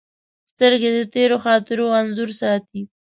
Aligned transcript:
سترګې 0.51 0.89
د 0.97 0.99
تېرو 1.13 1.37
خاطرو 1.45 1.85
انځور 1.99 2.29
ساتي 2.41 2.81